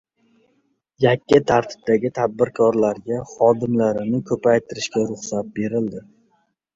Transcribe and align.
Yakka 1.03 1.37
tartibdagi 1.49 2.09
tadbirkorlarga 2.19 3.19
xodimlarini 3.33 4.21
ko‘paytirishga 4.31 5.05
ruxsat 5.11 5.53
berildi 5.61 6.03